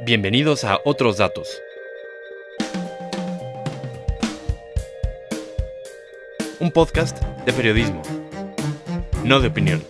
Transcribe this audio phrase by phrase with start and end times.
[0.00, 1.62] Bienvenidos a Otros Datos.
[6.60, 8.02] Un podcast de periodismo,
[9.24, 9.82] no de opinión.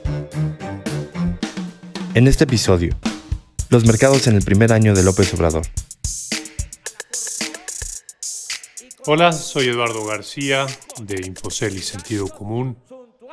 [2.15, 2.95] En este episodio,
[3.69, 5.65] los mercados en el primer año de López Obrador.
[9.07, 10.67] Hola, soy Eduardo García
[11.01, 12.79] de Infocel y Sentido Común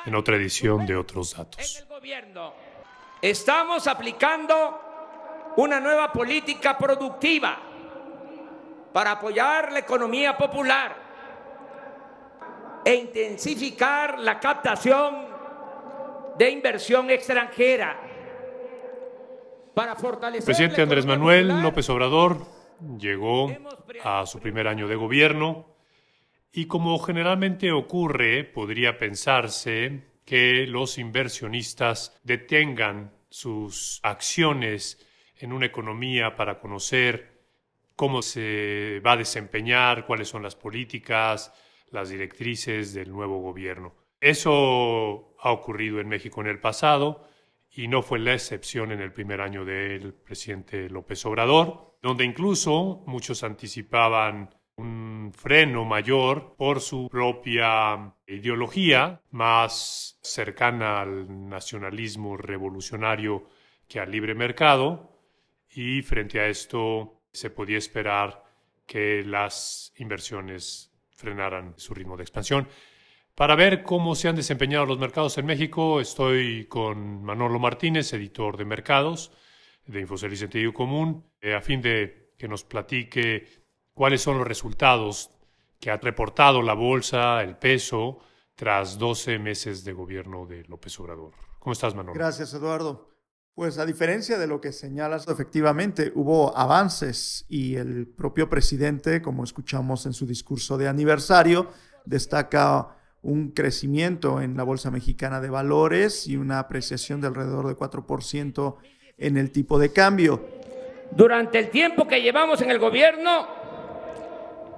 [0.07, 1.85] en otra edición de Otros Datos.
[3.21, 4.82] Estamos aplicando
[5.57, 7.59] una nueva política productiva
[8.91, 10.95] para apoyar la economía popular
[12.85, 15.25] e intensificar la captación
[16.37, 17.99] de inversión extranjera.
[19.73, 22.45] Para fortalecer El presidente Andrés Manuel López Obrador
[22.97, 23.51] llegó
[24.03, 25.73] a su primer año de gobierno
[26.51, 34.99] y como generalmente ocurre, podría pensarse que los inversionistas detengan sus acciones
[35.43, 37.41] en una economía para conocer
[37.97, 41.53] cómo se va a desempeñar, cuáles son las políticas,
[41.91, 43.93] las directrices del nuevo gobierno.
[44.21, 47.27] Eso ha ocurrido en México en el pasado
[47.69, 53.03] y no fue la excepción en el primer año del presidente López Obrador, donde incluso
[53.05, 63.43] muchos anticipaban un freno mayor por su propia ideología más cercana al nacionalismo revolucionario
[63.89, 65.12] que al libre mercado
[65.75, 68.43] y frente a esto se podía esperar
[68.85, 72.67] que las inversiones frenaran su ritmo de expansión.
[73.35, 78.57] Para ver cómo se han desempeñado los mercados en México, estoy con Manolo Martínez, editor
[78.57, 79.31] de mercados
[79.85, 83.47] de Infocel y Sentido Común, eh, a fin de que nos platique
[83.93, 85.31] cuáles son los resultados
[85.79, 88.19] que ha reportado la bolsa, el peso,
[88.55, 91.33] tras 12 meses de gobierno de López Obrador.
[91.59, 92.13] ¿Cómo estás, Manolo?
[92.13, 93.12] Gracias, Eduardo.
[93.55, 99.43] Pues a diferencia de lo que señalas, efectivamente hubo avances y el propio presidente, como
[99.43, 101.69] escuchamos en su discurso de aniversario,
[102.03, 107.75] destaca un crecimiento en la Bolsa Mexicana de Valores y una apreciación de alrededor de
[107.75, 108.75] 4%
[109.19, 110.43] en el tipo de cambio.
[111.11, 113.47] Durante el tiempo que llevamos en el gobierno,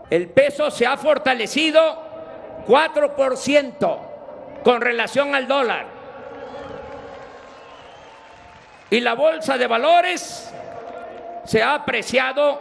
[0.09, 1.80] el peso se ha fortalecido
[2.68, 4.00] 4%
[4.66, 5.95] con relación al dólar.
[8.90, 10.50] Y la bolsa de valores
[11.46, 12.59] se ha apreciado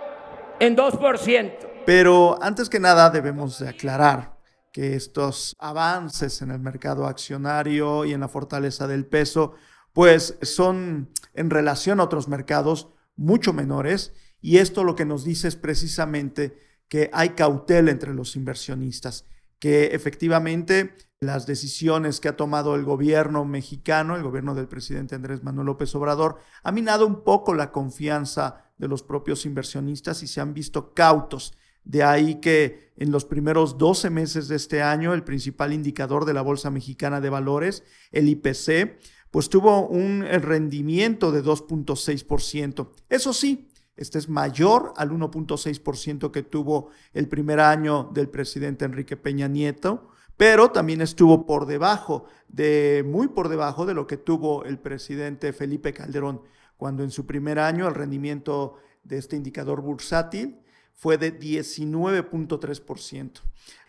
[0.58, 1.52] en 2%.
[1.86, 4.38] Pero antes que nada debemos de aclarar
[4.72, 9.54] que estos avances en el mercado accionario y en la fortaleza del peso,
[9.92, 15.48] pues son en relación a otros mercados mucho menores y esto lo que nos dice
[15.48, 16.58] es precisamente
[16.88, 19.26] que hay cautela entre los inversionistas,
[19.58, 20.96] que efectivamente
[21.26, 25.94] las decisiones que ha tomado el gobierno mexicano, el gobierno del presidente Andrés Manuel López
[25.94, 30.94] Obrador, ha minado un poco la confianza de los propios inversionistas y se han visto
[30.94, 31.54] cautos.
[31.84, 36.34] De ahí que en los primeros 12 meses de este año, el principal indicador de
[36.34, 38.98] la Bolsa Mexicana de Valores, el IPC,
[39.30, 42.88] pues tuvo un rendimiento de 2.6%.
[43.08, 49.16] Eso sí, este es mayor al 1.6% que tuvo el primer año del presidente Enrique
[49.16, 54.65] Peña Nieto, pero también estuvo por debajo de, muy por debajo de lo que tuvo
[54.65, 56.43] el presidente Felipe Calderón,
[56.77, 60.61] cuando en su primer año el rendimiento de este indicador bursátil
[60.95, 63.41] fue de 19.3%.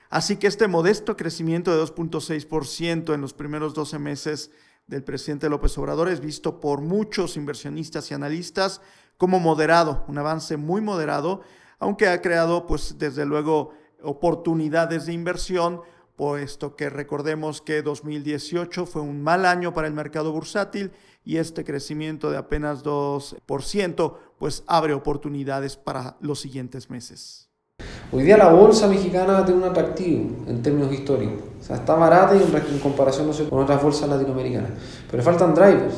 [0.09, 4.51] Así que este modesto crecimiento de 2.6% en los primeros 12 meses
[4.87, 8.81] del presidente López Obrador es visto por muchos inversionistas y analistas
[9.17, 11.41] como moderado, un avance muy moderado,
[11.79, 15.81] aunque ha creado pues desde luego oportunidades de inversión,
[16.15, 20.91] puesto que recordemos que 2018 fue un mal año para el mercado bursátil
[21.23, 27.49] y este crecimiento de apenas 2% pues abre oportunidades para los siguientes meses.
[28.11, 31.43] Hoy día la bolsa mexicana tiene un atractivo en términos históricos.
[31.59, 34.71] O sea, está barata en, comparación con otras bolsas latinoamericanas.
[35.09, 35.95] Pero faltan drivers.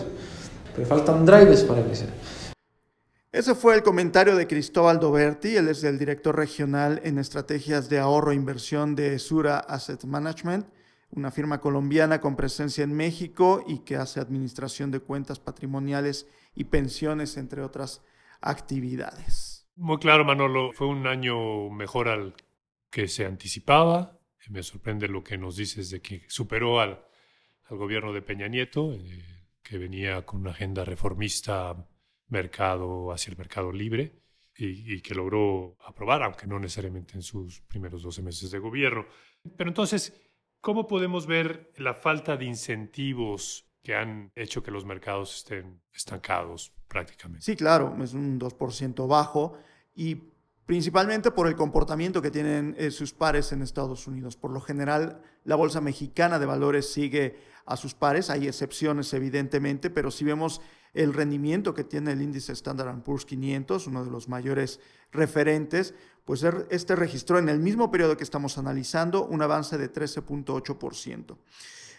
[0.75, 2.09] Pero faltan drivers para crecer.
[3.37, 7.99] Ese fue el comentario de Cristóbal Doberti, él es el director regional en estrategias de
[7.99, 10.65] ahorro e inversión de Sura Asset Management,
[11.11, 16.63] una firma colombiana con presencia en México y que hace administración de cuentas patrimoniales y
[16.63, 18.03] pensiones, entre otras
[18.41, 19.69] actividades.
[19.75, 22.33] Muy claro, Manolo, fue un año mejor al
[22.89, 24.19] que se anticipaba.
[24.49, 27.05] Me sorprende lo que nos dices de que superó al,
[27.69, 31.75] gobierno de Peña Nieto, eh, que venía con una agenda reformista
[32.27, 34.21] mercado hacia el mercado libre
[34.55, 39.05] y, que logró aprobar, aunque no necesariamente en sus primeros 12 meses de gobierno.
[39.55, 40.19] Pero entonces,
[40.61, 46.73] ¿cómo podemos ver la falta de incentivos que han hecho que los mercados estén estancados
[46.89, 47.45] prácticamente.
[47.45, 49.57] Sí, claro, es un 2% bajo
[49.95, 50.15] y
[50.65, 54.35] principalmente por el comportamiento que tienen eh, sus pares en Estados Unidos.
[54.35, 59.89] Por lo general, la Bolsa Mexicana de Valores sigue a sus pares, hay excepciones evidentemente,
[59.89, 60.59] pero si vemos
[60.93, 64.79] el rendimiento que tiene el índice Standard Poor's 500, uno de los mayores
[65.11, 65.93] referentes,
[66.25, 71.37] pues er, este registró en el mismo periodo que estamos analizando un avance de 13.8%.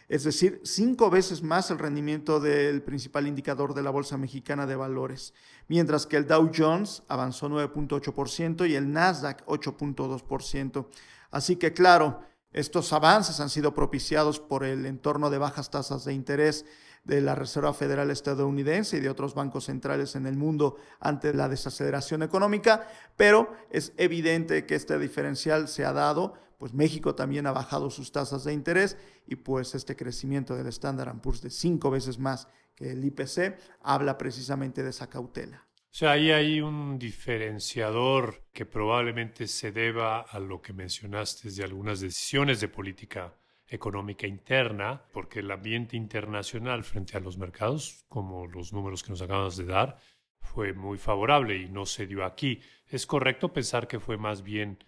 [0.08, 4.75] Es decir, cinco veces más el rendimiento del principal indicador de la Bolsa Mexicana de
[4.75, 5.34] Valores,
[5.69, 10.87] mientras que el Dow Jones avanzó 9.8% y el Nasdaq 8.2%.
[11.31, 16.14] Así que claro, estos avances han sido propiciados por el entorno de bajas tasas de
[16.14, 16.64] interés
[17.05, 21.49] de la Reserva Federal estadounidense y de otros bancos centrales en el mundo ante la
[21.49, 27.53] desaceleración económica, pero es evidente que este diferencial se ha dado, pues México también ha
[27.53, 28.97] bajado sus tasas de interés
[29.27, 34.19] y pues este crecimiento del Standard Poor's de cinco veces más que el IPC habla
[34.19, 35.69] precisamente de esa cautela.
[35.91, 41.65] O sea, ahí hay un diferenciador que probablemente se deba a lo que mencionaste de
[41.65, 43.35] algunas decisiones de política
[43.69, 49.23] económica interna, porque el ambiente internacional frente a los mercados, como los números que nos
[49.23, 49.99] acabas de dar,
[50.41, 52.61] fue muy favorable y no se dio aquí.
[52.87, 54.82] ¿Es correcto pensar que fue más bien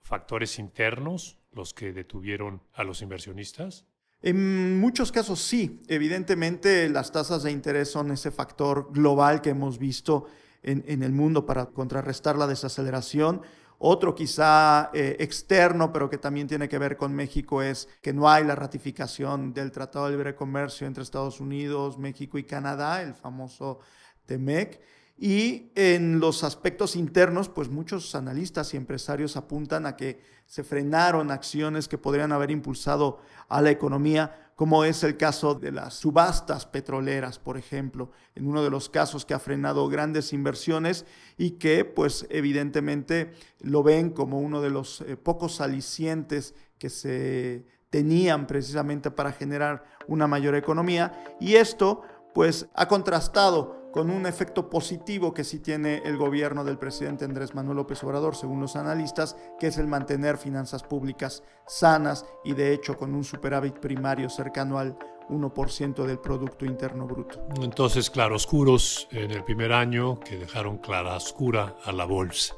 [0.00, 3.86] factores internos los que detuvieron a los inversionistas?
[4.20, 9.78] En muchos casos sí, evidentemente las tasas de interés son ese factor global que hemos
[9.78, 10.26] visto
[10.62, 13.42] en, en el mundo para contrarrestar la desaceleración
[13.84, 18.30] otro quizá eh, externo, pero que también tiene que ver con México, es que no
[18.30, 23.12] hay la ratificación del Tratado de Libre Comercio entre Estados Unidos, México y Canadá, el
[23.12, 23.80] famoso
[24.26, 24.80] TEMEC.
[25.24, 31.30] Y en los aspectos internos, pues muchos analistas y empresarios apuntan a que se frenaron
[31.30, 36.66] acciones que podrían haber impulsado a la economía como es el caso de las subastas
[36.66, 41.06] petroleras, por ejemplo, en uno de los casos que ha frenado grandes inversiones
[41.38, 47.64] y que pues evidentemente lo ven como uno de los eh, pocos alicientes que se
[47.90, 51.36] tenían precisamente para generar una mayor economía.
[51.38, 52.02] Y esto
[52.34, 57.54] pues ha contrastado con un efecto positivo que sí tiene el gobierno del presidente Andrés
[57.54, 62.72] Manuel López Obrador, según los analistas, que es el mantener finanzas públicas sanas y de
[62.72, 64.98] hecho con un superávit primario cercano al
[65.28, 67.46] 1% del Producto Interno Bruto.
[67.60, 72.54] Entonces, claroscuros en el primer año que dejaron claroscura a la bolsa.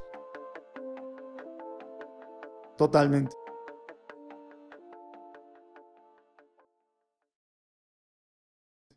[2.76, 3.43] Totalmente.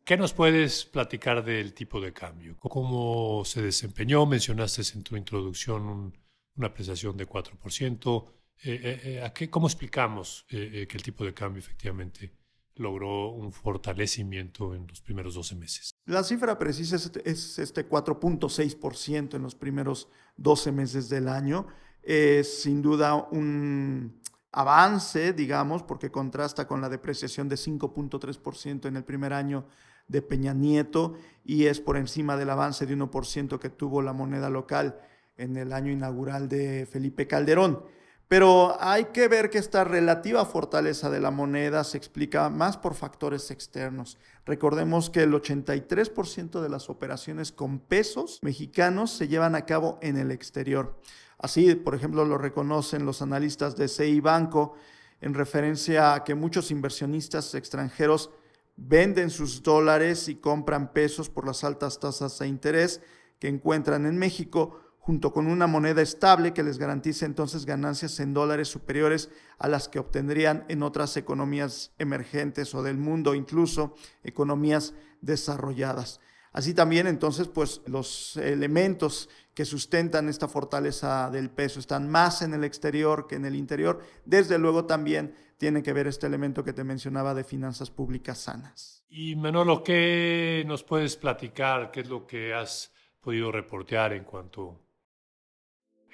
[0.07, 2.56] ¿Qué nos puedes platicar del tipo de cambio?
[2.59, 4.25] ¿Cómo se desempeñó?
[4.25, 6.13] Mencionaste en tu introducción
[6.56, 8.25] una apreciación de 4%.
[8.63, 12.31] Eh, eh, eh, ¿a qué, ¿Cómo explicamos que el tipo de cambio efectivamente
[12.75, 15.89] logró un fortalecimiento en los primeros 12 meses?
[16.06, 20.07] La cifra precisa es este 4.6% en los primeros
[20.38, 21.68] 12 meses del año.
[22.01, 24.21] Es sin duda un
[24.54, 29.68] avance, digamos, porque contrasta con la depreciación de 5.3% en el primer año
[30.07, 34.50] de Peña Nieto y es por encima del avance de 1% que tuvo la moneda
[34.50, 35.00] local
[35.38, 37.83] en el año inaugural de Felipe Calderón.
[38.27, 42.94] Pero hay que ver que esta relativa fortaleza de la moneda se explica más por
[42.94, 44.18] factores externos.
[44.45, 50.18] Recordemos que el 83% de las operaciones con pesos mexicanos se llevan a cabo en
[50.18, 50.99] el exterior.
[51.37, 54.73] Así, por ejemplo, lo reconocen los analistas de CI Banco
[55.21, 58.31] en referencia a que muchos inversionistas extranjeros
[58.78, 63.02] venden sus dólares y compran pesos por las altas tasas de interés
[63.40, 68.34] que encuentran en México, junto con una moneda estable que les garantice entonces ganancias en
[68.34, 74.94] dólares superiores a las que obtendrían en otras economías emergentes o del mundo, incluso economías
[75.22, 76.19] desarrolladas.
[76.57, 82.52] Así también entonces pues los elementos que sustentan esta fortaleza del peso están más en
[82.56, 83.99] el exterior que en el interior.
[84.26, 89.06] Desde luego también tiene que ver este elemento que te mencionaba de finanzas públicas sanas.
[89.07, 91.92] Y Manolo, ¿qué nos puedes platicar?
[91.92, 94.81] ¿Qué es lo que has podido reportear en cuanto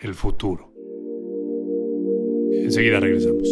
[0.02, 0.74] al futuro?
[2.52, 3.48] Enseguida regresamos.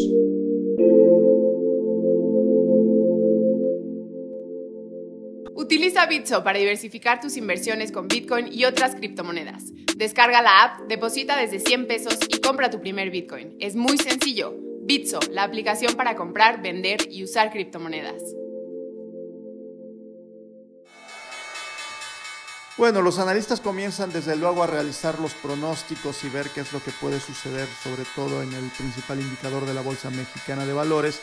[5.71, 9.63] Utiliza Bitso para diversificar tus inversiones con Bitcoin y otras criptomonedas.
[9.95, 13.55] Descarga la app, deposita desde 100 pesos y compra tu primer Bitcoin.
[13.57, 14.53] Es muy sencillo.
[14.81, 18.21] Bitso, la aplicación para comprar, vender y usar criptomonedas.
[22.77, 26.83] Bueno, los analistas comienzan desde luego a realizar los pronósticos y ver qué es lo
[26.83, 31.21] que puede suceder, sobre todo en el principal indicador de la Bolsa Mexicana de Valores.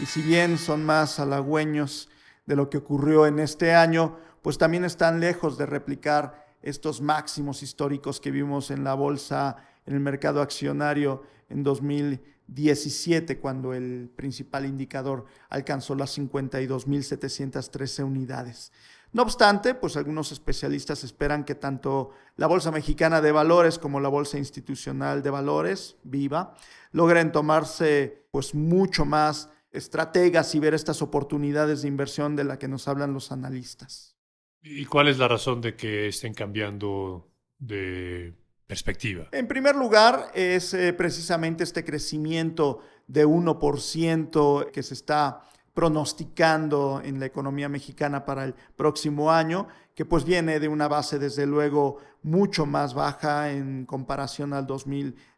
[0.00, 2.08] y si bien son más halagüeños
[2.46, 7.62] de lo que ocurrió en este año, pues también están lejos de replicar estos máximos
[7.62, 14.64] históricos que vimos en la bolsa, en el mercado accionario en 2017, cuando el principal
[14.64, 18.72] indicador alcanzó las 52.713 unidades.
[19.12, 24.08] No obstante, pues algunos especialistas esperan que tanto la Bolsa Mexicana de Valores como la
[24.08, 26.56] Bolsa Institucional de Valores, Viva,
[26.90, 32.68] logren tomarse pues mucho más estrategas y ver estas oportunidades de inversión de la que
[32.68, 34.16] nos hablan los analistas.
[34.62, 37.28] ¿Y cuál es la razón de que estén cambiando
[37.58, 38.34] de
[38.66, 39.28] perspectiva?
[39.32, 45.42] En primer lugar, es eh, precisamente este crecimiento de 1% que se está
[45.74, 51.18] pronosticando en la economía mexicana para el próximo año, que pues viene de una base
[51.18, 55.33] desde luego mucho más baja en comparación al 2019,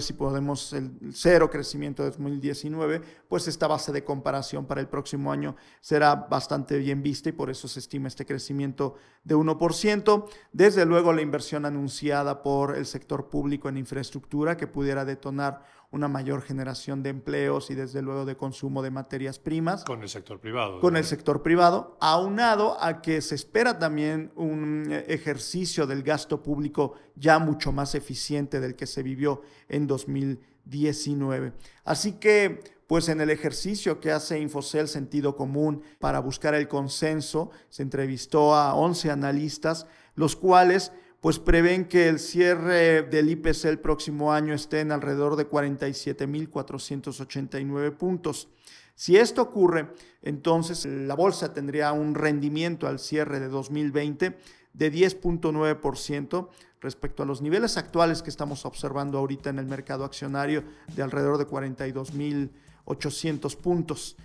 [0.00, 5.32] si podemos el cero crecimiento de 2019, pues esta base de comparación para el próximo
[5.32, 10.28] año será bastante bien vista y por eso se estima este crecimiento de 1%.
[10.52, 16.06] Desde luego la inversión anunciada por el sector público en infraestructura que pudiera detonar una
[16.06, 19.84] mayor generación de empleos y desde luego de consumo de materias primas.
[19.84, 20.80] Con el sector privado.
[20.80, 26.42] Con el sector privado, aunado a que se espera también un eh, ejercicio del gasto
[26.42, 31.52] público ya mucho más eficiente del que se vivió en 2019.
[31.84, 37.50] Así que, pues en el ejercicio que hace Infocel Sentido Común para buscar el consenso,
[37.68, 43.78] se entrevistó a 11 analistas, los cuales pues prevén que el cierre del IPC el
[43.78, 48.48] próximo año esté en alrededor de 47.489 puntos.
[48.94, 54.38] Si esto ocurre, entonces la bolsa tendría un rendimiento al cierre de 2020
[54.72, 56.48] de 10.9%
[56.80, 61.36] respecto a los niveles actuales que estamos observando ahorita en el mercado accionario de alrededor
[61.36, 64.16] de 42.800 puntos.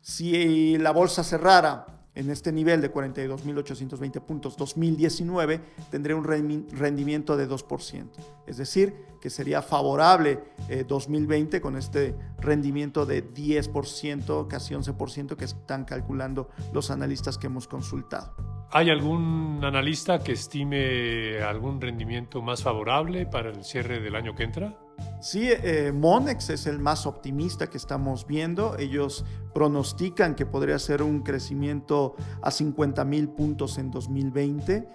[0.00, 7.48] Si la bolsa cerrara en este nivel de 42.820 puntos 2019 tendría un rendimiento de
[7.48, 8.08] 2%.
[8.46, 10.40] Es decir, que sería favorable
[10.86, 17.46] 2020 eh, con este rendimiento de 10%, casi 11% que están calculando los analistas que
[17.46, 18.34] hemos consultado.
[18.72, 24.44] ¿Hay algún analista que estime algún rendimiento más favorable para el cierre del año que
[24.44, 24.78] entra?
[25.20, 28.78] Sí, eh, Monex es el más optimista que estamos viendo.
[28.78, 34.88] Ellos pronostican que podría ser un crecimiento a 50 mil puntos en 2020,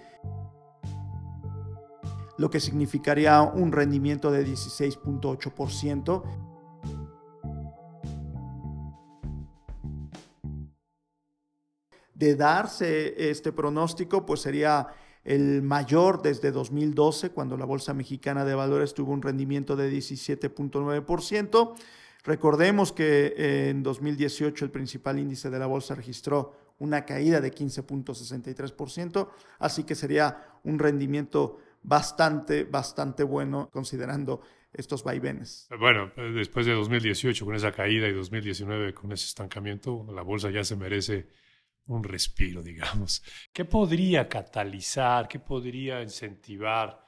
[2.38, 6.24] lo que significaría un rendimiento de 16.8%.
[12.15, 14.88] De darse este pronóstico, pues sería
[15.25, 21.74] el mayor desde 2012, cuando la Bolsa Mexicana de Valores tuvo un rendimiento de 17.9%.
[22.24, 27.53] Recordemos que eh, en 2018 el principal índice de la bolsa registró una caída de
[27.53, 29.29] 15.63%,
[29.60, 34.41] así que sería un rendimiento bastante, bastante bueno considerando
[34.74, 35.67] estos vaivenes.
[35.79, 40.63] Bueno, después de 2018 con esa caída y 2019 con ese estancamiento, la bolsa ya
[40.63, 41.27] se merece
[41.88, 43.24] un respiro, digamos.
[43.54, 47.00] ¿Qué podría catalizar, qué podría incentivar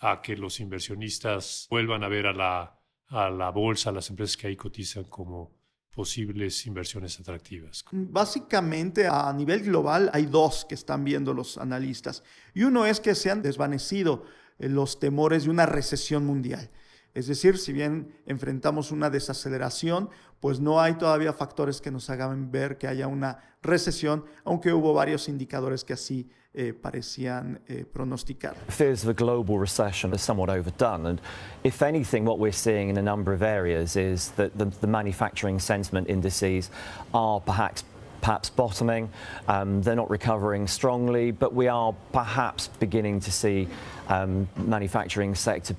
[0.00, 4.36] a que los inversionistas vuelvan a ver a la, a la bolsa, a las empresas
[4.36, 5.58] que ahí cotizan como
[5.90, 7.84] posibles inversiones atractivas?
[7.90, 12.22] Básicamente a nivel global hay dos que están viendo los analistas.
[12.54, 14.24] Y uno es que se han desvanecido
[14.58, 16.70] eh, los temores de una recesión mundial.
[17.14, 22.50] Es decir, si bien enfrentamos una desaceleración, pues no hay todavía factores que nos hagan
[22.50, 28.56] ver que haya una recesión, aunque hubo varios indicadores que así eh, parecían eh, pronosticar.
[28.68, 31.20] Fears of a global recession are somewhat overdone, and
[31.62, 35.60] if anything, what we're seeing in a number of areas is that the, the manufacturing
[35.60, 36.70] sentiment indices
[37.12, 37.84] are perhaps
[38.20, 39.08] perhaps bottoming.
[39.48, 43.68] Um, they're not recovering strongly, but we are perhaps beginning to see
[44.08, 45.74] um, manufacturing sector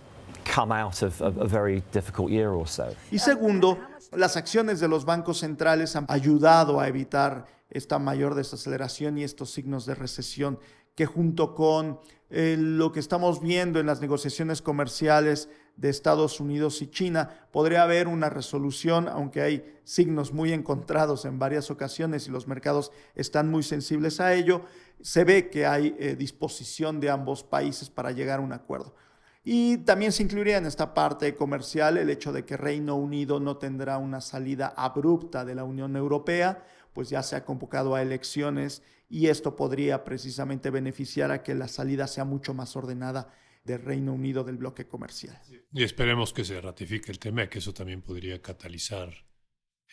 [0.53, 2.93] come out of a, very difficult year or so.
[3.11, 3.77] Y segundo,
[4.11, 9.51] las acciones de los bancos centrales han ayudado a evitar esta mayor desaceleración y estos
[9.51, 10.59] signos de recesión
[10.95, 16.81] que junto con eh, lo que estamos viendo en las negociaciones comerciales de Estados Unidos
[16.81, 22.31] y China, podría haber una resolución, aunque hay signos muy encontrados en varias ocasiones y
[22.31, 24.61] los mercados están muy sensibles a ello,
[25.01, 28.93] se ve que hay eh, disposición de ambos países para llegar a un acuerdo.
[29.43, 33.57] Y también se incluiría en esta parte comercial el hecho de que Reino Unido no
[33.57, 38.83] tendrá una salida abrupta de la Unión Europea, pues ya se ha convocado a elecciones
[39.09, 43.33] y esto podría precisamente beneficiar a que la salida sea mucho más ordenada
[43.63, 45.39] del Reino Unido del bloque comercial.
[45.73, 49.09] Y esperemos que se ratifique el tema, que eso también podría catalizar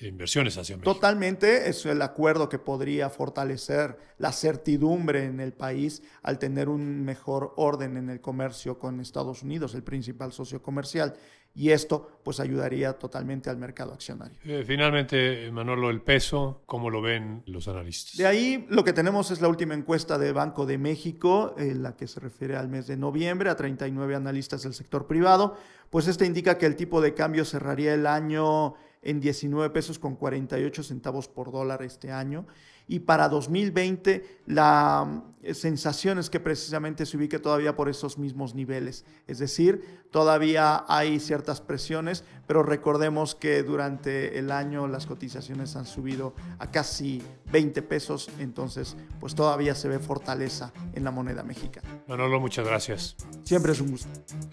[0.00, 0.94] inversiones hacia México.
[0.94, 7.04] Totalmente, es el acuerdo que podría fortalecer la certidumbre en el país al tener un
[7.04, 11.14] mejor orden en el comercio con Estados Unidos, el principal socio comercial.
[11.54, 14.36] Y esto pues ayudaría totalmente al mercado accionario.
[14.44, 18.16] Eh, finalmente, Manolo, el peso, ¿cómo lo ven los analistas?
[18.16, 21.96] De ahí lo que tenemos es la última encuesta de Banco de México, eh, la
[21.96, 25.56] que se refiere al mes de noviembre, a 39 analistas del sector privado.
[25.90, 30.16] Pues esta indica que el tipo de cambio cerraría el año en 19 pesos con
[30.16, 32.46] 48 centavos por dólar este año.
[32.90, 38.54] Y para 2020 la eh, sensación es que precisamente se ubique todavía por esos mismos
[38.54, 39.04] niveles.
[39.26, 45.84] Es decir, todavía hay ciertas presiones, pero recordemos que durante el año las cotizaciones han
[45.84, 51.88] subido a casi 20 pesos, entonces pues todavía se ve fortaleza en la moneda mexicana.
[52.08, 53.16] Manolo, muchas gracias.
[53.44, 54.08] Siempre es un gusto.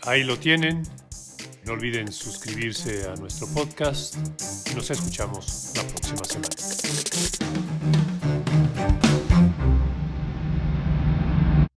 [0.05, 0.83] Ahí lo tienen.
[1.65, 4.15] No olviden suscribirse a nuestro podcast
[4.75, 8.14] nos escuchamos la próxima semana.